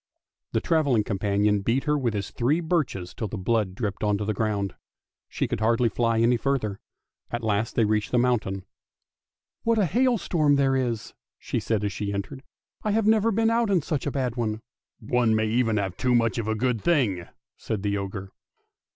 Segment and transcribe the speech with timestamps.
[0.53, 4.25] The travelling companion beat her with his three birches till the blood dripped on to
[4.25, 4.73] the ground.
[5.29, 6.79] She could hardly fly any further.
[7.29, 8.65] At last they reached the mountain."
[9.63, 12.41] What a hailstorm there is!" she said as she entered."
[12.83, 14.61] I have never been out in such a bad one!
[14.99, 18.31] ""One may even have too much of a good thing!" said the ogre.